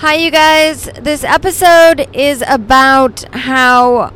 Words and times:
Hi, 0.00 0.16
you 0.16 0.30
guys. 0.30 0.90
This 1.00 1.24
episode 1.24 2.06
is 2.14 2.44
about 2.46 3.24
how 3.34 4.12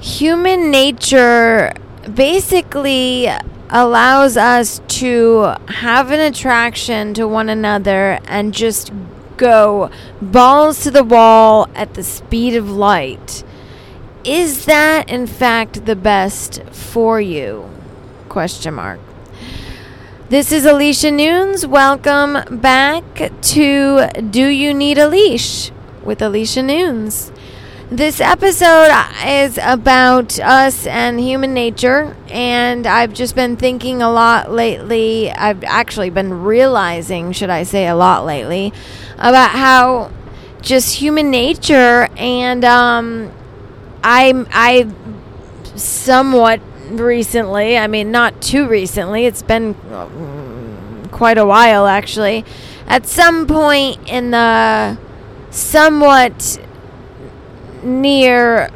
human 0.00 0.70
nature 0.70 1.72
basically 2.14 3.26
allows 3.68 4.36
us 4.36 4.80
to 5.00 5.56
have 5.66 6.12
an 6.12 6.20
attraction 6.20 7.14
to 7.14 7.26
one 7.26 7.48
another 7.48 8.20
and 8.28 8.54
just 8.54 8.92
go 9.36 9.90
balls 10.22 10.84
to 10.84 10.92
the 10.92 11.02
wall 11.02 11.68
at 11.74 11.94
the 11.94 12.04
speed 12.04 12.54
of 12.54 12.70
light. 12.70 13.42
Is 14.22 14.66
that 14.66 15.10
in 15.10 15.26
fact 15.26 15.84
the 15.84 15.96
best 15.96 16.62
for 16.70 17.20
you? 17.20 17.68
Question 18.28 18.74
mark. 18.74 19.00
This 20.30 20.52
is 20.52 20.66
Alicia 20.66 21.10
Nunes. 21.10 21.66
Welcome 21.66 22.60
back 22.60 23.02
to 23.40 24.08
Do 24.30 24.46
You 24.46 24.74
Need 24.74 24.98
a 24.98 25.08
Leash 25.08 25.70
with 26.04 26.20
Alicia 26.20 26.62
Nunes. 26.62 27.32
This 27.90 28.20
episode 28.20 28.90
is 29.24 29.58
about 29.62 30.38
us 30.38 30.86
and 30.86 31.18
human 31.18 31.54
nature, 31.54 32.14
and 32.28 32.86
I've 32.86 33.14
just 33.14 33.34
been 33.34 33.56
thinking 33.56 34.02
a 34.02 34.10
lot 34.10 34.50
lately. 34.50 35.30
I've 35.30 35.64
actually 35.64 36.10
been 36.10 36.42
realizing, 36.42 37.32
should 37.32 37.48
I 37.48 37.62
say, 37.62 37.88
a 37.88 37.96
lot 37.96 38.26
lately, 38.26 38.74
about 39.16 39.52
how 39.52 40.10
just 40.60 40.96
human 40.96 41.30
nature 41.30 42.06
and 42.18 42.66
um, 42.66 43.32
I 44.04 44.44
I 44.50 44.90
somewhat 45.74 46.60
recently. 46.90 47.78
I 47.78 47.86
mean, 47.86 48.10
not 48.10 48.40
too 48.40 48.68
recently. 48.68 49.26
It's 49.26 49.42
been 49.42 49.74
mm, 49.74 51.10
quite 51.10 51.38
a 51.38 51.46
while, 51.46 51.86
actually. 51.86 52.44
At 52.86 53.06
some 53.06 53.46
point 53.46 54.08
in 54.08 54.30
the 54.30 54.98
somewhat 55.50 56.58
near 57.82 58.70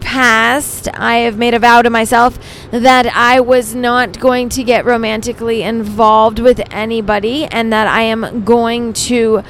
past, 0.00 0.88
I 0.94 1.18
have 1.18 1.38
made 1.38 1.54
a 1.54 1.58
vow 1.58 1.82
to 1.82 1.90
myself 1.90 2.38
that 2.70 3.06
I 3.06 3.40
was 3.40 3.74
not 3.74 4.20
going 4.20 4.48
to 4.50 4.62
get 4.62 4.84
romantically 4.84 5.62
involved 5.62 6.38
with 6.38 6.60
anybody 6.70 7.46
and 7.46 7.72
that 7.72 7.86
I 7.86 8.02
am 8.02 8.44
going 8.44 8.92
to 8.92 9.42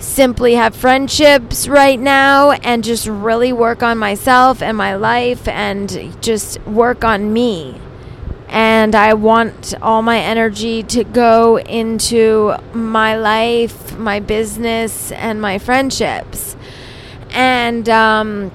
simply 0.00 0.54
have 0.54 0.74
friendships 0.74 1.68
right 1.68 2.00
now 2.00 2.52
and 2.52 2.82
just 2.82 3.06
really 3.06 3.52
work 3.52 3.82
on 3.82 3.98
myself 3.98 4.62
and 4.62 4.76
my 4.76 4.94
life 4.94 5.46
and 5.46 6.16
just 6.22 6.60
work 6.62 7.04
on 7.04 7.32
me. 7.32 7.80
And 8.48 8.96
I 8.96 9.14
want 9.14 9.74
all 9.80 10.02
my 10.02 10.18
energy 10.18 10.82
to 10.84 11.04
go 11.04 11.58
into 11.58 12.56
my 12.72 13.16
life, 13.16 13.96
my 13.96 14.18
business, 14.18 15.12
and 15.12 15.40
my 15.40 15.58
friendships. 15.58 16.56
And 17.30 17.88
um, 17.88 18.50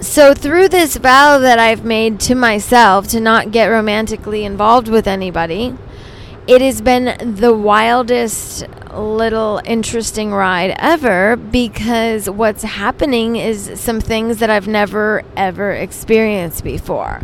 so, 0.00 0.34
through 0.34 0.68
this 0.68 0.96
vow 0.96 1.38
that 1.38 1.58
I've 1.58 1.84
made 1.84 2.20
to 2.20 2.34
myself 2.34 3.08
to 3.08 3.20
not 3.20 3.52
get 3.52 3.68
romantically 3.68 4.44
involved 4.44 4.88
with 4.88 5.06
anybody, 5.06 5.74
it 6.46 6.60
has 6.60 6.80
been 6.80 7.36
the 7.36 7.52
wildest 7.52 8.64
little 8.94 9.60
interesting 9.64 10.32
ride 10.32 10.74
ever 10.78 11.36
because 11.36 12.30
what's 12.30 12.62
happening 12.62 13.36
is 13.36 13.78
some 13.80 14.00
things 14.00 14.38
that 14.38 14.48
I've 14.48 14.68
never 14.68 15.22
ever 15.36 15.72
experienced 15.72 16.62
before. 16.64 17.20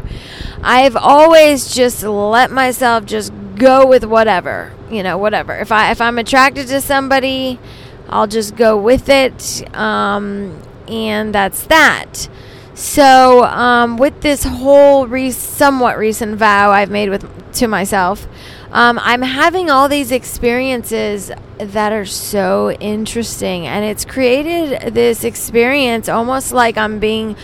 I've 0.62 0.96
always 0.96 1.72
just 1.72 2.02
let 2.02 2.50
myself 2.50 3.04
just 3.04 3.32
go 3.54 3.86
with 3.86 4.04
whatever, 4.04 4.72
you 4.90 5.02
know, 5.02 5.16
whatever. 5.16 5.54
If 5.54 5.70
I 5.70 5.92
if 5.92 6.00
I'm 6.00 6.18
attracted 6.18 6.66
to 6.68 6.80
somebody, 6.80 7.60
I'll 8.08 8.26
just 8.26 8.56
go 8.56 8.76
with 8.76 9.08
it, 9.08 9.62
um, 9.76 10.60
and 10.88 11.34
that's 11.34 11.64
that. 11.66 12.28
So, 12.74 13.44
um, 13.44 13.98
with 13.98 14.22
this 14.22 14.44
whole 14.44 15.06
re- 15.06 15.30
somewhat 15.30 15.98
recent 15.98 16.36
vow 16.36 16.70
I've 16.70 16.90
made 16.90 17.10
with 17.10 17.52
to 17.54 17.68
myself, 17.68 18.26
um, 18.72 18.98
I'm 19.02 19.20
having 19.20 19.70
all 19.70 19.88
these 19.88 20.10
experiences 20.10 21.30
that 21.58 21.92
are 21.92 22.06
so 22.06 22.70
interesting, 22.72 23.66
and 23.66 23.84
it's 23.84 24.06
created 24.06 24.94
this 24.94 25.22
experience 25.22 26.08
almost 26.08 26.52
like 26.52 26.78
I'm 26.78 26.98
being 26.98 27.36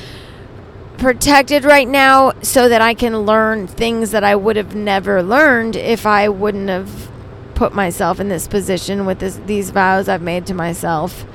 protected 0.97 1.65
right 1.65 1.87
now 1.87 2.33
so 2.43 2.69
that 2.69 2.81
I 2.81 2.95
can 2.95 3.21
learn 3.21 3.66
things 3.66 4.10
that 4.12 4.25
I 4.25 4.34
would 4.34 4.56
have 4.56 4.75
never 4.75 5.22
learned 5.22 5.77
if 5.77 6.06
I 6.06 6.28
wouldn't 6.28 6.71
have 6.71 7.10
put 7.55 7.75
myself 7.75 8.19
in 8.19 8.28
this 8.28 8.49
position 8.49 9.05
with 9.05 9.19
this, 9.19 9.39
these 9.47 9.71
vows 9.71 10.09
I've 10.09 10.22
made 10.22 10.47
to 10.47 10.55
myself, 10.55 11.27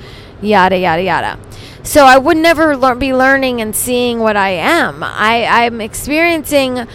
yada, 0.41 0.77
yada, 0.77 1.01
yada. 1.01 1.39
So 1.83 2.05
I 2.05 2.17
would 2.17 2.37
never 2.37 2.77
lear- 2.77 2.95
be 2.95 3.13
learning 3.13 3.61
and 3.61 3.75
seeing 3.75 4.19
what 4.19 4.37
I 4.37 4.51
am. 4.51 5.03
I, 5.03 5.45
I'm 5.45 5.81
experiencing 5.81 6.87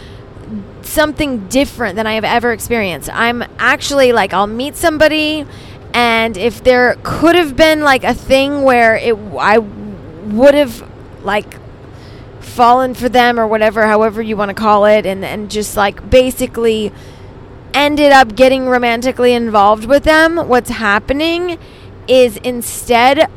something 0.82 1.46
different 1.48 1.96
than 1.96 2.06
I 2.06 2.14
have 2.14 2.24
ever 2.24 2.52
experienced. 2.52 3.10
I'm 3.12 3.44
actually 3.58 4.12
like, 4.12 4.32
I'll 4.32 4.46
meet 4.46 4.76
somebody, 4.76 5.44
and 5.92 6.36
if 6.36 6.64
there 6.64 6.96
could 7.02 7.34
have 7.34 7.54
been 7.56 7.82
like 7.82 8.04
a 8.04 8.14
thing 8.14 8.62
where 8.62 8.96
it, 8.96 9.14
I 9.38 9.58
would 9.58 10.54
have 10.54 10.88
like 11.22 11.56
fallen 12.40 12.94
for 12.94 13.08
them 13.10 13.38
or 13.38 13.46
whatever, 13.46 13.86
however 13.86 14.22
you 14.22 14.36
want 14.36 14.48
to 14.48 14.54
call 14.54 14.86
it, 14.86 15.04
and, 15.04 15.24
and 15.24 15.50
just 15.50 15.76
like 15.76 16.08
basically 16.08 16.92
ended 17.74 18.10
up 18.10 18.34
getting 18.34 18.66
romantically 18.66 19.34
involved 19.34 19.84
with 19.84 20.04
them, 20.04 20.48
what's 20.48 20.70
happening 20.70 21.58
is 22.08 22.38
instead 22.38 23.30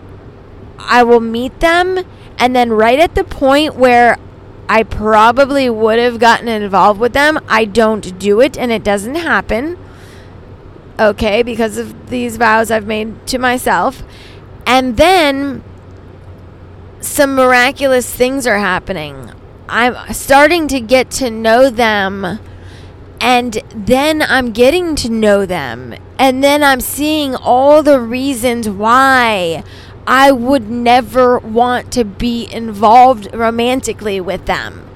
I 0.79 1.03
will 1.03 1.19
meet 1.19 1.59
them, 1.59 1.99
and 2.39 2.55
then 2.55 2.71
right 2.71 2.99
at 2.99 3.15
the 3.15 3.23
point 3.23 3.75
where 3.75 4.17
I 4.67 4.83
probably 4.83 5.69
would 5.69 5.99
have 5.99 6.17
gotten 6.17 6.47
involved 6.47 6.99
with 6.99 7.13
them. 7.13 7.39
I 7.49 7.65
don't 7.65 8.17
do 8.17 8.39
it 8.39 8.57
and 8.57 8.71
it 8.71 8.83
doesn't 8.83 9.15
happen. 9.15 9.77
Okay, 10.97 11.43
because 11.43 11.77
of 11.77 12.09
these 12.09 12.37
vows 12.37 12.71
I've 12.71 12.87
made 12.87 13.27
to 13.27 13.37
myself. 13.37 14.03
And 14.65 14.95
then 14.95 15.61
some 17.01 17.35
miraculous 17.35 18.13
things 18.13 18.47
are 18.47 18.59
happening. 18.59 19.31
I'm 19.67 20.13
starting 20.13 20.69
to 20.69 20.79
get 20.79 21.11
to 21.11 21.29
know 21.29 21.69
them. 21.69 22.39
And 23.21 23.61
then 23.73 24.23
I'm 24.23 24.51
getting 24.51 24.95
to 24.95 25.09
know 25.09 25.45
them. 25.45 25.95
And 26.17 26.43
then 26.43 26.63
I'm 26.63 26.81
seeing 26.81 27.35
all 27.35 27.83
the 27.83 27.99
reasons 27.99 28.67
why 28.67 29.63
I 30.07 30.31
would 30.31 30.69
never 30.69 31.37
want 31.37 31.93
to 31.93 32.03
be 32.03 32.51
involved 32.51 33.33
romantically 33.33 34.19
with 34.19 34.47
them. 34.47 34.89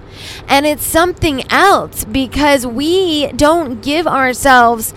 And 0.48 0.66
it's 0.66 0.86
something 0.86 1.50
else 1.52 2.04
because 2.04 2.66
we 2.66 3.32
don't 3.34 3.84
give 3.84 4.08
ourselves 4.08 4.94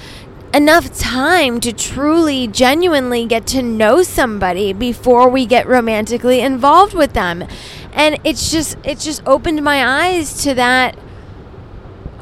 enough 0.55 0.99
time 0.99 1.61
to 1.61 1.73
truly, 1.73 2.47
genuinely 2.47 3.27
get 3.27 3.47
to 3.49 3.63
know 3.63 4.03
somebody 4.03 4.73
before 4.73 5.29
we 5.29 5.45
get 5.45 5.67
romantically 5.67 6.41
involved 6.41 6.95
with 6.95 7.13
them. 7.13 7.45
And 7.93 8.19
it's 8.25 8.51
just, 8.51 8.79
it 8.85 8.99
just 8.99 9.23
opened 9.27 9.63
my 9.63 10.07
eyes 10.07 10.43
to 10.45 10.55
that 10.55 10.99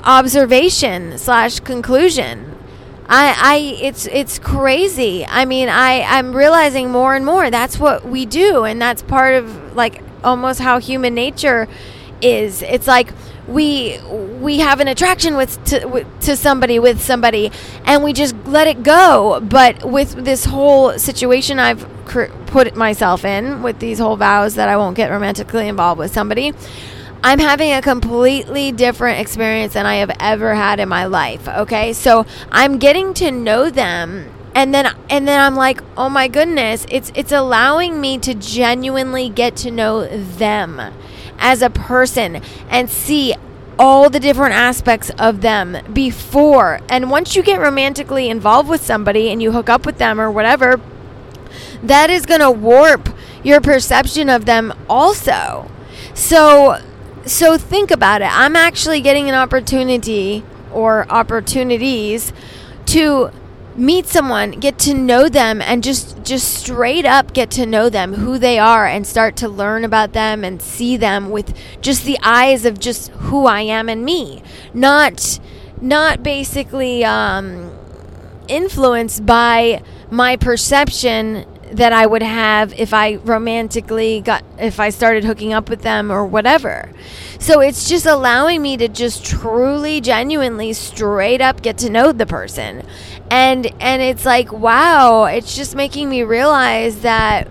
observation 0.07 1.19
slash 1.19 1.61
conclusion 1.61 2.57
I, 3.09 3.37
I 3.39 3.57
it's 3.83 4.07
it's 4.07 4.39
crazy. 4.39 5.25
I 5.27 5.45
mean, 5.45 5.69
I 5.69 6.03
I'm 6.03 6.35
realizing 6.35 6.91
more 6.91 7.15
and 7.15 7.25
more 7.25 7.51
that's 7.51 7.79
what 7.79 8.05
we 8.05 8.27
do 8.27 8.65
and 8.65 8.83
that's 8.83 9.03
part 9.03 9.35
of 9.35 9.77
like 9.77 10.03
almost 10.25 10.61
how 10.61 10.79
human 10.81 11.15
nature 11.15 11.69
is. 12.21 12.63
It's 12.63 12.89
like 12.89 13.13
we 13.47 14.01
we 14.41 14.59
have 14.59 14.81
an 14.81 14.89
attraction 14.89 15.37
with 15.37 15.63
to, 15.67 16.05
to 16.23 16.37
somebody 16.37 16.81
with 16.81 17.01
somebody 17.01 17.53
and 17.85 18.03
we 18.03 18.13
just 18.13 18.35
let 18.45 18.67
it 18.67 18.83
go. 18.83 19.41
But 19.41 19.85
with 19.85 20.25
this 20.25 20.45
whole 20.47 20.99
situation 20.99 21.61
I've 21.61 21.87
cr- 22.07 22.33
put 22.47 22.75
myself 22.75 23.25
in 23.25 23.63
with 23.63 23.79
these 23.79 24.01
whole 24.01 24.17
vows 24.17 24.57
that 24.57 24.69
I 24.69 24.77
won't 24.77 24.97
get 24.97 25.13
romantically 25.13 25.69
involved 25.69 26.01
with 26.01 26.13
somebody, 26.13 26.55
I'm 27.27 27.41
having 27.41 27.73
a 27.73 27.83
completely 27.83 28.71
different 28.71 29.19
experience 29.19 29.73
than 29.73 29.85
I 29.85 29.97
have 29.97 30.13
ever 30.21 30.55
had 30.55 30.79
in 30.79 30.89
my 30.89 31.07
life. 31.07 31.49
Okay. 31.49 31.93
So 31.93 32.25
I'm 32.53 32.79
getting 32.79 33.15
to 33.15 33.33
know 33.33 33.69
them 33.69 34.33
and 34.55 34.73
then 34.73 34.95
and 35.11 35.27
then 35.27 35.41
I'm 35.41 35.57
like, 35.57 35.81
"Oh 35.97 36.09
my 36.09 36.29
goodness, 36.29 36.87
it's 36.89 37.11
it's 37.17 37.33
allowing 37.33 38.01
me 38.01 38.19
to 38.19 38.33
genuinely 38.33 39.29
get 39.29 39.57
to 39.57 39.73
know 39.73 40.07
them 40.07 40.81
as 41.37 41.63
a 41.63 41.69
person 41.69 42.43
and 42.71 42.89
see 42.89 43.35
all 43.77 44.09
the 44.09 44.21
different 44.21 44.55
aspects 44.55 45.11
of 45.19 45.41
them 45.41 45.79
before. 45.93 46.79
And 46.89 47.11
once 47.11 47.35
you 47.35 47.43
get 47.43 47.59
romantically 47.59 48.31
involved 48.31 48.69
with 48.69 48.87
somebody 48.87 49.31
and 49.31 49.43
you 49.43 49.51
hook 49.51 49.69
up 49.69 49.85
with 49.85 49.99
them 49.99 50.21
or 50.21 50.31
whatever, 50.31 50.81
that 51.83 52.09
is 52.09 52.25
going 52.25 52.41
to 52.41 52.53
warp 52.53 53.09
your 53.43 53.61
perception 53.61 54.31
of 54.31 54.45
them 54.45 54.73
also. 54.89 55.69
So 56.15 56.79
so 57.27 57.59
think 57.59 57.91
about 57.91 58.23
it. 58.23 58.31
I'm 58.31 58.57
actually 58.57 59.01
getting 59.01 59.29
an 59.29 59.35
opportunity 59.35 60.45
or 60.73 61.07
opportunities 61.11 62.33
to 62.87 63.31
meet 63.77 64.07
someone, 64.07 64.53
get 64.53 64.79
to 64.79 64.95
know 64.95 65.29
them 65.29 65.61
and 65.61 65.83
just 65.83 66.23
just 66.25 66.55
straight 66.55 67.05
up 67.05 67.33
get 67.35 67.51
to 67.53 67.67
know 67.67 67.91
them, 67.91 68.15
who 68.15 68.39
they 68.39 68.59
are 68.59 68.87
and 68.87 69.07
start 69.07 69.37
to 69.37 69.49
learn 69.49 69.85
about 69.85 70.13
them 70.13 70.45
and 70.45 70.63
see 70.63 70.97
them 70.97 71.31
with 71.31 71.55
just 71.81 72.05
the 72.05 72.19
eyes 72.23 72.65
of 72.65 72.79
just 72.79 73.09
who 73.09 73.47
I 73.47 73.61
am 73.63 73.89
and 73.89 74.05
me. 74.05 74.43
Not 74.73 75.39
not 75.81 76.23
basically 76.23 77.05
um 77.05 77.71
influenced 78.49 79.27
by 79.27 79.83
my 80.11 80.37
perception 80.37 81.45
that 81.73 81.93
I 81.93 82.07
would 82.07 82.23
have 82.23 82.73
if 82.79 82.95
I 82.95 83.17
romantically 83.17 84.21
got 84.21 84.45
if 84.59 84.79
I 84.81 84.91
started 84.91 85.25
hooking 85.25 85.53
up 85.53 85.69
with 85.69 85.83
them 85.83 86.11
or 86.11 86.25
whatever. 86.25 86.91
So 87.39 87.61
it's 87.61 87.89
just 87.89 88.07
allowing 88.07 88.63
me 88.63 88.77
to 88.79 88.89
just 88.89 89.25
truly 89.25 90.01
genuinely 90.01 90.73
straight 90.73 91.41
up 91.41 91.63
get 91.63 91.79
to 91.79 91.91
know 91.91 92.13
the 92.13 92.27
person. 92.27 92.83
And 93.31 93.67
and 93.81 94.03
it's 94.03 94.25
like 94.25 94.53
wow, 94.53 95.25
it's 95.25 95.57
just 95.57 95.75
making 95.75 96.09
me 96.09 96.23
realize 96.23 97.01
that 97.01 97.49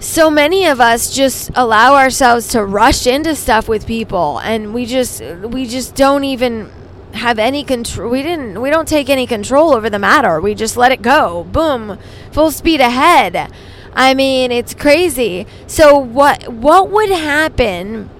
so 0.00 0.30
many 0.30 0.66
of 0.66 0.80
us 0.80 1.14
just 1.14 1.50
allow 1.54 1.94
ourselves 1.94 2.48
to 2.48 2.64
rush 2.64 3.06
into 3.06 3.36
stuff 3.36 3.68
with 3.68 3.86
people 3.86 4.38
and 4.40 4.72
we 4.72 4.86
just 4.86 5.20
we 5.20 5.66
just 5.66 5.94
don't 5.94 6.24
even 6.24 6.70
have 7.14 7.38
any 7.38 7.64
control 7.64 8.10
we 8.10 8.22
didn't 8.22 8.60
we 8.60 8.70
don't 8.70 8.86
take 8.86 9.08
any 9.08 9.26
control 9.26 9.74
over 9.74 9.90
the 9.90 9.98
matter. 9.98 10.40
We 10.40 10.54
just 10.54 10.76
let 10.76 10.92
it 10.92 11.02
go. 11.02 11.44
Boom. 11.44 11.98
Full 12.32 12.50
speed 12.50 12.80
ahead. 12.80 13.52
I 13.94 14.14
mean 14.14 14.52
it's 14.52 14.74
crazy. 14.74 15.46
So 15.66 15.98
what 15.98 16.48
what 16.48 16.90
would 16.90 17.10
happen 17.10 18.10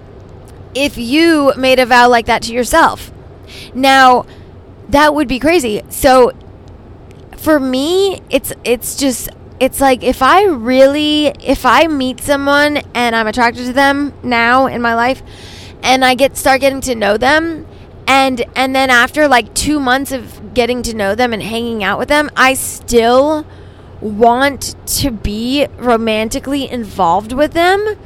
if 0.75 0.97
you 0.99 1.53
made 1.57 1.79
a 1.79 1.87
vow 1.87 2.09
like 2.09 2.27
that 2.27 2.43
to 2.43 2.53
yourself? 2.53 3.13
Now 3.75 4.27
that 4.89 5.15
would 5.15 5.29
be 5.29 5.39
crazy. 5.39 5.83
So 5.89 6.33
for 7.41 7.59
me 7.59 8.21
it's 8.29 8.53
it's 8.65 8.97
just 8.97 9.31
it's 9.61 9.81
like 9.81 10.03
if 10.03 10.21
i 10.21 10.45
really 10.45 11.29
if 11.41 11.65
i 11.65 11.87
meet 11.87 12.21
someone 12.21 12.77
and 12.95 13.17
i'm 13.17 13.27
attracted 13.27 13.65
to 13.65 13.73
them 13.73 14.13
now 14.23 14.67
in 14.67 14.83
my 14.83 14.95
life 14.95 15.23
and 15.83 16.05
i 16.05 16.15
get 16.15 16.37
start 16.37 16.61
getting 16.61 16.83
to 16.83 16.95
know 16.95 17.17
them 17.17 17.67
and 18.11 18.45
and 18.57 18.75
then 18.75 18.91
after 18.91 19.29
like 19.29 19.53
2 19.55 19.79
months 19.79 20.13
of 20.13 20.55
getting 20.55 20.83
to 20.83 20.95
know 20.95 21.15
them 21.15 21.33
and 21.33 21.43
hanging 21.43 21.85
out 21.85 21.99
with 21.99 22.09
them 22.09 22.31
I 22.37 22.55
still 22.55 23.47
want 24.01 24.75
to 25.01 25.11
be 25.11 25.67
romantically 25.77 26.69
involved 26.69 27.33
with 27.33 27.53
them 27.53 27.97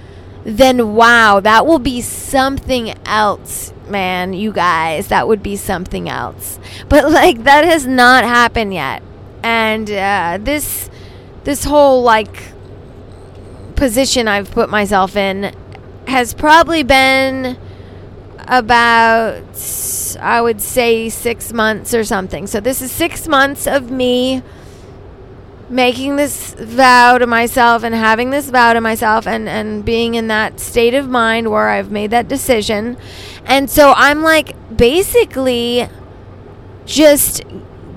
then 0.45 0.95
wow 0.95 1.41
that 1.41 1.67
will 1.67 1.79
be 1.79 2.01
something 2.01 2.95
else 3.07 3.73
man 3.89 4.33
you 4.33 4.53
guys. 4.53 5.09
That 5.09 5.29
would 5.29 5.43
be 5.43 5.57
something 5.57 6.09
else. 6.09 6.59
But 6.89 7.11
like 7.11 7.45
that 7.45 7.65
has 7.65 7.87
not 7.87 8.25
happened 8.25 8.75
yet. 8.75 9.03
And 9.43 9.91
uh, 9.91 10.39
this 10.41 10.91
this 11.45 11.65
whole 11.65 12.03
like 12.03 12.53
position 13.77 14.29
I've 14.29 14.51
put 14.51 14.71
myself 14.71 15.17
in 15.17 15.55
has 16.07 16.35
probably 16.35 16.83
been 16.83 17.59
about, 18.47 19.43
I 20.21 20.41
would 20.41 20.61
say, 20.61 21.09
six 21.09 21.53
months 21.53 21.95
or 21.95 22.05
something. 22.05 22.47
So 22.47 22.61
this 22.61 22.83
is 22.83 22.93
six 22.93 23.27
months 23.29 23.67
of 23.67 23.91
me 23.91 24.43
making 25.71 26.17
this 26.17 26.55
vow 26.55 27.19
to 27.19 27.27
myself 27.27 27.83
and 27.83 27.95
having 27.95 28.31
this 28.31 28.51
vow 28.51 28.73
to 28.73 28.81
myself 28.81 29.27
and, 29.27 29.49
and 29.49 29.85
being 29.85 30.15
in 30.15 30.29
that 30.29 30.61
state 30.61 30.95
of 30.95 31.09
mind 31.09 31.51
where 31.51 31.69
I've 31.69 31.91
made 31.91 32.11
that 32.11 32.29
decision. 32.29 32.97
And 33.45 33.69
so 33.69 33.93
I'm 33.97 34.23
like 34.23 34.55
basically 34.77 35.89
just 36.85 37.43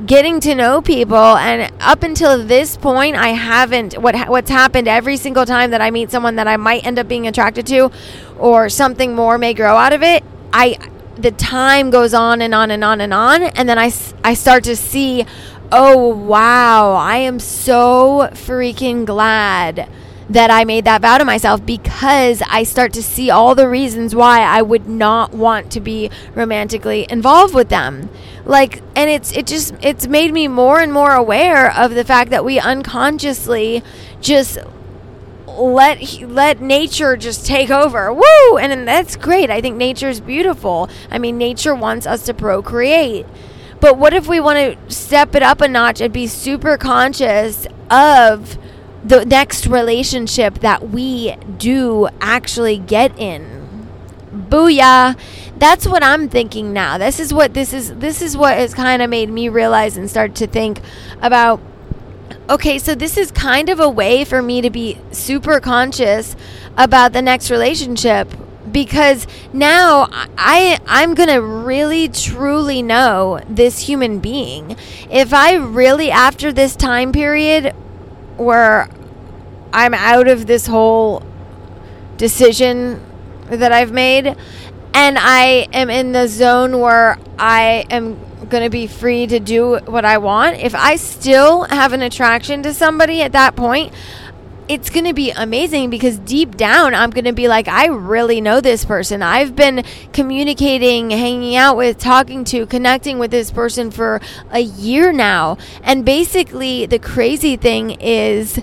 getting 0.05 0.39
to 0.39 0.55
know 0.55 0.81
people 0.81 1.17
and 1.17 1.73
up 1.81 2.03
until 2.03 2.45
this 2.45 2.77
point 2.77 3.15
I 3.15 3.29
haven't 3.29 3.97
what 3.97 4.15
what's 4.29 4.49
happened 4.49 4.87
every 4.87 5.17
single 5.17 5.45
time 5.45 5.71
that 5.71 5.81
I 5.81 5.89
meet 5.89 6.11
someone 6.11 6.35
that 6.35 6.47
I 6.47 6.55
might 6.55 6.85
end 6.85 6.99
up 6.99 7.07
being 7.07 7.27
attracted 7.27 7.65
to 7.67 7.91
or 8.37 8.69
something 8.69 9.15
more 9.15 9.39
may 9.39 9.55
grow 9.55 9.75
out 9.75 9.93
of 9.93 10.03
it 10.03 10.23
I 10.53 10.77
the 11.15 11.31
time 11.31 11.89
goes 11.89 12.13
on 12.13 12.41
and 12.41 12.53
on 12.53 12.69
and 12.71 12.83
on 12.83 13.01
and 13.01 13.13
on 13.13 13.43
and 13.43 13.67
then 13.67 13.79
I, 13.79 13.91
I 14.23 14.35
start 14.35 14.63
to 14.65 14.75
see 14.75 15.25
oh 15.71 16.07
wow 16.07 16.93
i 16.93 17.17
am 17.17 17.39
so 17.39 18.29
freaking 18.33 19.03
glad 19.05 19.89
that 20.29 20.51
i 20.51 20.63
made 20.63 20.85
that 20.85 21.01
vow 21.01 21.17
to 21.17 21.25
myself 21.25 21.65
because 21.65 22.43
i 22.47 22.63
start 22.63 22.93
to 22.93 23.01
see 23.01 23.31
all 23.31 23.55
the 23.55 23.67
reasons 23.67 24.13
why 24.13 24.41
i 24.41 24.61
would 24.61 24.87
not 24.87 25.33
want 25.33 25.71
to 25.71 25.79
be 25.79 26.11
romantically 26.35 27.07
involved 27.09 27.53
with 27.53 27.69
them. 27.69 28.09
Like 28.45 28.81
and 28.95 29.09
it's 29.09 29.35
it 29.35 29.45
just 29.45 29.73
it's 29.81 30.07
made 30.07 30.31
me 30.31 30.47
more 30.47 30.79
and 30.79 30.93
more 30.93 31.13
aware 31.13 31.75
of 31.75 31.95
the 31.95 32.05
fact 32.05 32.29
that 32.29 32.45
we 32.45 32.59
unconsciously 32.59 33.83
just 34.21 34.57
let 35.57 36.21
let 36.21 36.61
nature 36.61 37.17
just 37.17 37.45
take 37.45 37.69
over. 37.69 38.13
Woo! 38.13 38.57
And 38.57 38.87
that's 38.87 39.15
great. 39.15 39.49
I 39.49 39.61
think 39.61 39.77
nature 39.77 40.09
is 40.09 40.21
beautiful. 40.21 40.89
I 41.09 41.17
mean, 41.17 41.37
nature 41.37 41.75
wants 41.75 42.05
us 42.05 42.23
to 42.25 42.33
procreate. 42.33 43.25
But 43.79 43.97
what 43.97 44.13
if 44.13 44.27
we 44.27 44.39
want 44.39 44.57
to 44.57 44.93
step 44.93 45.35
it 45.35 45.43
up 45.43 45.61
a 45.61 45.67
notch 45.67 46.01
and 46.01 46.13
be 46.13 46.27
super 46.27 46.77
conscious 46.77 47.67
of 47.91 48.57
the 49.03 49.25
next 49.25 49.67
relationship 49.67 50.59
that 50.59 50.89
we 50.89 51.35
do 51.57 52.07
actually 52.19 52.79
get 52.79 53.17
in? 53.19 53.87
Booyah. 54.33 55.17
That's 55.57 55.87
what 55.87 56.03
I'm 56.03 56.29
thinking 56.29 56.73
now. 56.73 56.97
This 56.97 57.19
is 57.19 57.33
what 57.33 57.53
this 57.53 57.73
is 57.73 57.95
this 57.95 58.21
is 58.21 58.37
what 58.37 58.57
has 58.57 58.73
kind 58.73 59.01
of 59.01 59.09
made 59.09 59.29
me 59.29 59.49
realize 59.49 59.97
and 59.97 60.09
start 60.09 60.35
to 60.35 60.47
think 60.47 60.81
about 61.21 61.59
okay, 62.49 62.79
so 62.79 62.95
this 62.95 63.17
is 63.17 63.31
kind 63.31 63.69
of 63.69 63.79
a 63.79 63.89
way 63.89 64.23
for 64.23 64.41
me 64.41 64.61
to 64.61 64.69
be 64.69 64.97
super 65.11 65.59
conscious 65.59 66.35
about 66.77 67.13
the 67.13 67.21
next 67.21 67.49
relationship 67.51 68.29
because 68.71 69.27
now 69.53 70.07
I 70.37 70.79
I'm 70.87 71.13
going 71.13 71.29
to 71.29 71.41
really 71.41 72.09
truly 72.09 72.81
know 72.81 73.39
this 73.49 73.79
human 73.87 74.19
being. 74.19 74.75
If 75.09 75.33
I 75.33 75.55
really 75.55 76.11
after 76.11 76.51
this 76.51 76.75
time 76.75 77.11
period 77.11 77.73
where 78.37 78.89
I'm 79.73 79.93
out 79.93 80.27
of 80.27 80.47
this 80.47 80.67
whole 80.67 81.23
decision 82.17 83.01
that 83.45 83.71
I've 83.71 83.91
made 83.91 84.35
and 84.93 85.17
I 85.19 85.67
am 85.73 85.89
in 85.89 86.11
the 86.11 86.27
zone 86.27 86.79
where 86.79 87.17
I 87.37 87.85
am 87.89 88.19
going 88.49 88.63
to 88.63 88.69
be 88.69 88.87
free 88.87 89.27
to 89.27 89.39
do 89.39 89.77
what 89.85 90.05
I 90.05 90.17
want, 90.17 90.57
if 90.57 90.73
I 90.75 90.95
still 90.95 91.63
have 91.63 91.93
an 91.93 92.01
attraction 92.01 92.63
to 92.63 92.73
somebody 92.73 93.21
at 93.21 93.33
that 93.33 93.55
point, 93.55 93.93
it's 94.67 94.89
going 94.89 95.05
to 95.05 95.13
be 95.13 95.31
amazing 95.31 95.89
because 95.89 96.17
deep 96.19 96.57
down, 96.57 96.93
I'm 96.93 97.09
going 97.09 97.25
to 97.25 97.33
be 97.33 97.47
like, 97.47 97.67
I 97.67 97.87
really 97.87 98.41
know 98.41 98.59
this 98.59 98.83
person. 98.83 99.21
I've 99.21 99.55
been 99.55 99.85
communicating, 100.11 101.09
hanging 101.09 101.55
out 101.55 101.77
with, 101.77 101.97
talking 101.97 102.43
to, 102.45 102.65
connecting 102.65 103.17
with 103.17 103.31
this 103.31 103.49
person 103.49 103.91
for 103.91 104.19
a 104.51 104.59
year 104.59 105.13
now. 105.13 105.57
And 105.83 106.03
basically, 106.03 106.85
the 106.85 106.99
crazy 106.99 107.55
thing 107.55 107.91
is, 108.01 108.61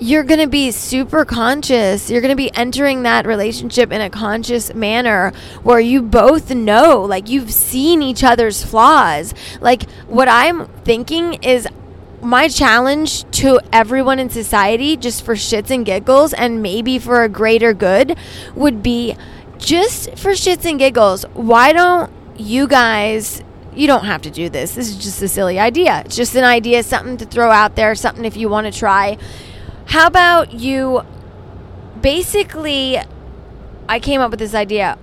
you're 0.00 0.24
going 0.24 0.40
to 0.40 0.46
be 0.46 0.70
super 0.70 1.26
conscious. 1.26 2.10
You're 2.10 2.22
going 2.22 2.32
to 2.32 2.36
be 2.36 2.52
entering 2.54 3.02
that 3.02 3.26
relationship 3.26 3.92
in 3.92 4.00
a 4.00 4.08
conscious 4.08 4.72
manner 4.74 5.32
where 5.62 5.78
you 5.78 6.00
both 6.00 6.50
know, 6.50 7.02
like, 7.02 7.28
you've 7.28 7.52
seen 7.52 8.00
each 8.00 8.24
other's 8.24 8.64
flaws. 8.64 9.34
Like, 9.60 9.88
what 10.08 10.26
I'm 10.26 10.66
thinking 10.84 11.34
is 11.42 11.68
my 12.22 12.48
challenge 12.48 13.30
to 13.32 13.60
everyone 13.72 14.18
in 14.18 14.30
society, 14.30 14.96
just 14.96 15.22
for 15.22 15.34
shits 15.34 15.70
and 15.70 15.84
giggles 15.84 16.32
and 16.32 16.62
maybe 16.62 16.98
for 16.98 17.22
a 17.22 17.28
greater 17.28 17.74
good, 17.74 18.16
would 18.54 18.82
be 18.82 19.16
just 19.58 20.18
for 20.18 20.30
shits 20.30 20.64
and 20.64 20.78
giggles. 20.78 21.24
Why 21.34 21.74
don't 21.74 22.10
you 22.38 22.66
guys 22.66 23.42
you 23.72 23.86
don't 23.86 24.04
have 24.04 24.22
to 24.22 24.30
do 24.30 24.48
this. 24.48 24.74
This 24.74 24.88
is 24.88 24.96
just 24.96 25.22
a 25.22 25.28
silly 25.28 25.58
idea. 25.58 26.02
It's 26.04 26.16
just 26.16 26.34
an 26.34 26.42
idea, 26.42 26.82
something 26.82 27.16
to 27.18 27.24
throw 27.24 27.50
out 27.50 27.76
there, 27.76 27.94
something 27.94 28.24
if 28.24 28.36
you 28.36 28.48
want 28.48 28.72
to 28.72 28.76
try. 28.76 29.16
How 29.90 30.06
about 30.06 30.52
you 30.52 31.02
basically 32.00 32.96
I 33.88 33.98
came 33.98 34.20
up 34.20 34.30
with 34.30 34.38
this 34.38 34.54
idea. 34.54 34.96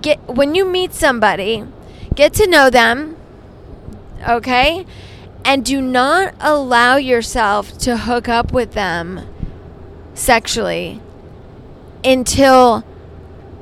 Get 0.00 0.20
when 0.28 0.54
you 0.54 0.64
meet 0.64 0.94
somebody, 0.94 1.64
get 2.14 2.32
to 2.34 2.46
know 2.46 2.70
them, 2.70 3.16
okay? 4.28 4.86
And 5.44 5.64
do 5.64 5.80
not 5.80 6.32
allow 6.38 6.94
yourself 6.94 7.76
to 7.78 7.96
hook 7.96 8.28
up 8.28 8.52
with 8.52 8.74
them 8.74 9.26
sexually 10.14 11.00
until 12.04 12.84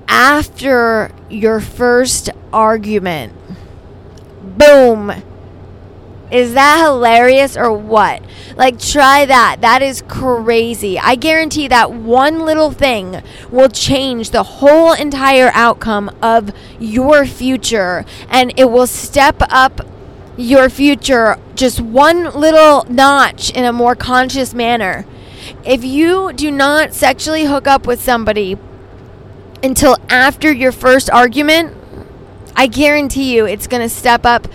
after 0.06 1.12
your 1.30 1.61
first 1.61 2.28
argument. 2.52 3.32
Boom. 4.59 5.14
Is 6.33 6.55
that 6.55 6.83
hilarious 6.83 7.59
or 7.59 7.71
what? 7.71 8.23
Like, 8.57 8.79
try 8.81 9.27
that. 9.27 9.59
That 9.61 9.83
is 9.83 10.03
crazy. 10.09 10.99
I 10.99 11.15
guarantee 11.15 11.69
that 11.69 11.93
one 11.93 12.47
little 12.47 12.71
thing 12.71 13.23
will 13.51 13.69
change 13.69 14.31
the 14.31 14.43
whole 14.43 14.95
entire 14.95 15.51
outcome 15.53 16.11
of 16.23 16.51
your 16.81 17.27
future 17.27 18.07
and 18.31 18.55
it 18.57 18.71
will 18.71 18.87
step 18.87 19.37
up 19.51 19.83
your 20.39 20.71
future 20.71 21.39
just 21.55 21.81
one 21.81 22.25
little 22.33 22.85
notch 22.85 23.51
in 23.51 23.67
a 23.67 23.73
more 23.73 23.95
conscious 23.95 24.55
manner. 24.55 25.05
If 25.67 25.85
you 25.85 26.33
do 26.33 26.51
not 26.51 26.95
sexually 26.95 27.45
hook 27.45 27.67
up 27.67 27.87
with 27.87 28.03
somebody 28.03 28.57
until 29.62 29.99
after 30.09 30.51
your 30.51 30.73
first 30.73 31.11
argument, 31.11 31.77
I 32.57 32.69
guarantee 32.69 33.35
you 33.35 33.45
it's 33.45 33.67
going 33.67 33.83
to 33.83 33.89
step 33.89 34.25
up 34.25 34.49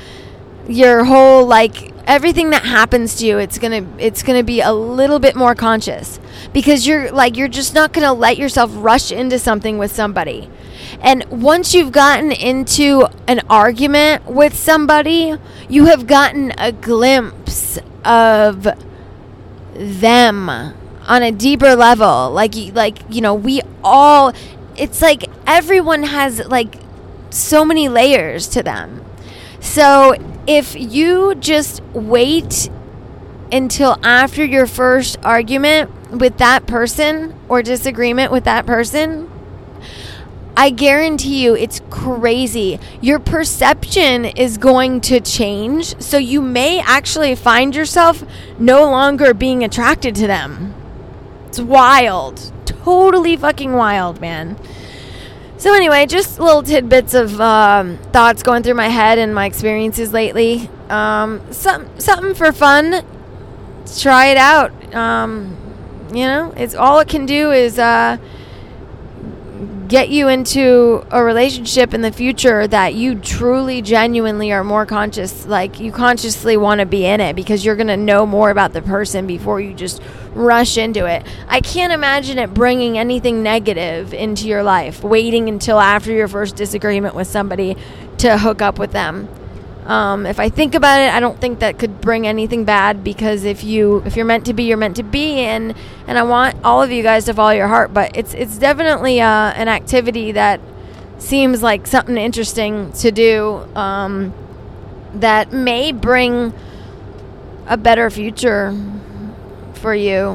your 0.67 1.05
whole 1.05 1.45
like 1.45 1.93
everything 2.05 2.51
that 2.51 2.63
happens 2.63 3.15
to 3.15 3.25
you 3.25 3.37
it's 3.37 3.57
going 3.57 3.83
to 3.83 4.05
it's 4.05 4.23
going 4.23 4.37
to 4.37 4.43
be 4.43 4.61
a 4.61 4.71
little 4.71 5.19
bit 5.19 5.35
more 5.35 5.55
conscious 5.55 6.19
because 6.53 6.87
you're 6.87 7.11
like 7.11 7.37
you're 7.37 7.47
just 7.47 7.73
not 7.73 7.93
going 7.93 8.05
to 8.05 8.13
let 8.13 8.37
yourself 8.37 8.71
rush 8.75 9.11
into 9.11 9.39
something 9.39 9.77
with 9.77 9.91
somebody. 9.91 10.49
And 11.01 11.23
once 11.25 11.73
you've 11.73 11.91
gotten 11.91 12.31
into 12.31 13.07
an 13.27 13.41
argument 13.49 14.25
with 14.25 14.55
somebody, 14.57 15.35
you 15.69 15.85
have 15.85 16.07
gotten 16.07 16.53
a 16.57 16.71
glimpse 16.71 17.77
of 18.03 18.67
them 19.73 20.49
on 20.49 21.23
a 21.23 21.31
deeper 21.31 21.75
level. 21.75 22.31
Like 22.31 22.55
like 22.73 22.99
you 23.09 23.21
know, 23.21 23.33
we 23.33 23.61
all 23.83 24.33
it's 24.75 25.01
like 25.01 25.25
everyone 25.45 26.03
has 26.03 26.45
like 26.47 26.75
so 27.29 27.65
many 27.65 27.89
layers 27.89 28.47
to 28.49 28.63
them. 28.63 29.03
So 29.59 30.15
if 30.47 30.75
you 30.75 31.35
just 31.35 31.83
wait 31.93 32.69
until 33.51 33.97
after 34.03 34.43
your 34.43 34.65
first 34.65 35.17
argument 35.23 36.11
with 36.11 36.37
that 36.37 36.65
person 36.65 37.37
or 37.49 37.61
disagreement 37.61 38.31
with 38.31 38.45
that 38.45 38.65
person, 38.65 39.29
I 40.55 40.71
guarantee 40.71 41.43
you 41.43 41.55
it's 41.55 41.81
crazy. 41.89 42.79
Your 43.01 43.19
perception 43.19 44.25
is 44.25 44.57
going 44.57 45.01
to 45.01 45.19
change. 45.19 46.01
So 46.01 46.17
you 46.17 46.41
may 46.41 46.79
actually 46.79 47.35
find 47.35 47.75
yourself 47.75 48.23
no 48.57 48.89
longer 48.89 49.33
being 49.33 49.63
attracted 49.63 50.15
to 50.15 50.27
them. 50.27 50.73
It's 51.47 51.59
wild. 51.59 52.51
Totally 52.65 53.37
fucking 53.37 53.73
wild, 53.73 54.19
man. 54.19 54.57
So, 55.57 55.73
anyway, 55.73 56.05
just 56.05 56.39
little 56.39 56.61
tidbits 56.63 57.13
of 57.13 57.41
um, 57.41 57.97
thoughts 58.13 58.43
going 58.43 58.63
through 58.63 58.75
my 58.75 58.89
head 58.89 59.17
and 59.17 59.33
my 59.33 59.45
experiences 59.45 60.13
lately. 60.13 60.69
Um, 60.89 61.41
some, 61.51 61.87
something 61.99 62.35
for 62.35 62.51
fun. 62.51 63.03
Try 63.99 64.27
it 64.27 64.37
out. 64.37 64.71
Um, 64.93 65.57
you 66.13 66.25
know, 66.25 66.53
it's 66.55 66.75
all 66.75 66.99
it 66.99 67.07
can 67.07 67.25
do 67.25 67.51
is. 67.51 67.79
Uh, 67.79 68.17
get 69.87 70.09
you 70.09 70.27
into 70.27 71.05
a 71.11 71.23
relationship 71.23 71.93
in 71.93 72.01
the 72.01 72.11
future 72.11 72.67
that 72.67 72.93
you 72.93 73.15
truly 73.15 73.81
genuinely 73.81 74.51
are 74.51 74.63
more 74.63 74.85
conscious 74.85 75.45
like 75.45 75.79
you 75.79 75.91
consciously 75.91 76.57
want 76.57 76.79
to 76.79 76.85
be 76.85 77.05
in 77.05 77.21
it 77.21 77.35
because 77.35 77.63
you're 77.63 77.75
going 77.75 77.87
to 77.87 77.97
know 77.97 78.25
more 78.25 78.49
about 78.49 78.73
the 78.73 78.81
person 78.81 79.25
before 79.25 79.61
you 79.61 79.73
just 79.73 80.01
rush 80.33 80.77
into 80.77 81.05
it. 81.05 81.25
I 81.47 81.61
can't 81.61 81.93
imagine 81.93 82.37
it 82.37 82.53
bringing 82.53 82.97
anything 82.97 83.43
negative 83.43 84.13
into 84.13 84.47
your 84.47 84.63
life 84.63 85.03
waiting 85.03 85.47
until 85.47 85.79
after 85.79 86.11
your 86.11 86.27
first 86.27 86.55
disagreement 86.55 87.15
with 87.15 87.27
somebody 87.27 87.77
to 88.17 88.37
hook 88.37 88.61
up 88.61 88.79
with 88.79 88.91
them 88.91 89.29
um, 89.87 90.25
if 90.25 90.37
I 90.37 90.49
think 90.49 90.75
about 90.75 90.99
it, 90.99 91.13
I 91.13 91.21
don't 91.21 91.39
think 91.39 91.59
that 91.59 91.79
could 91.79 92.01
bring 92.01 92.27
anything 92.27 92.65
bad 92.65 93.05
because 93.05 93.45
if 93.45 93.63
you 93.63 94.03
if 94.05 94.17
you're 94.17 94.25
meant 94.25 94.45
to 94.47 94.53
be, 94.53 94.63
you're 94.63 94.75
meant 94.75 94.97
to 94.97 95.03
be, 95.03 95.39
and 95.39 95.73
and 96.07 96.17
I 96.17 96.23
want 96.23 96.57
all 96.65 96.83
of 96.83 96.91
you 96.91 97.01
guys 97.03 97.23
to 97.25 97.33
follow 97.33 97.51
your 97.51 97.69
heart. 97.69 97.93
But 97.93 98.17
it's 98.17 98.33
it's 98.33 98.57
definitely 98.57 99.21
uh, 99.21 99.53
an 99.53 99.69
activity 99.69 100.33
that 100.33 100.59
seems 101.19 101.63
like 101.63 101.87
something 101.87 102.17
interesting 102.17 102.91
to 102.93 103.11
do 103.11 103.65
um, 103.75 104.33
that 105.13 105.53
may 105.53 105.93
bring 105.93 106.53
a 107.67 107.77
better 107.77 108.09
future 108.09 108.77
for 109.75 109.95
you. 109.95 110.33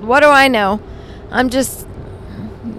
What 0.00 0.20
do 0.20 0.26
I 0.26 0.48
know? 0.48 0.80
I'm 1.30 1.50
just 1.50 1.86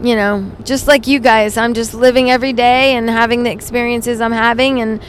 you 0.03 0.15
know, 0.17 0.51
just 0.65 0.85
like 0.85 1.07
you 1.07 1.19
guys, 1.19 1.55
I'm 1.55 1.73
just 1.73 1.93
living 1.93 2.29
every 2.29 2.53
day 2.53 2.95
and 2.95 3.09
having 3.09 3.43
the 3.43 3.51
experiences 3.51 4.19
I'm 4.19 4.33
having 4.33 4.81
and 4.81 5.01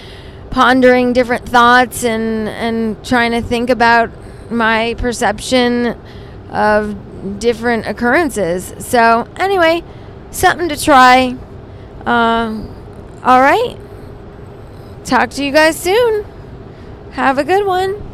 pondering 0.50 1.12
different 1.12 1.48
thoughts 1.48 2.04
and 2.04 2.48
and 2.48 3.04
trying 3.04 3.30
to 3.32 3.40
think 3.40 3.70
about 3.70 4.10
my 4.50 4.94
perception 4.98 5.96
of 6.50 7.38
different 7.38 7.86
occurrences. 7.86 8.74
So 8.78 9.28
anyway, 9.36 9.82
something 10.30 10.68
to 10.68 10.76
try. 10.76 11.36
Uh, 12.04 12.66
all 13.22 13.40
right. 13.40 13.76
Talk 15.04 15.30
to 15.30 15.44
you 15.44 15.52
guys 15.52 15.78
soon. 15.78 16.24
Have 17.12 17.38
a 17.38 17.44
good 17.44 17.66
one. 17.66 18.09